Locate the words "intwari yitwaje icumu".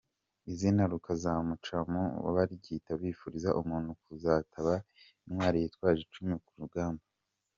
5.27-6.35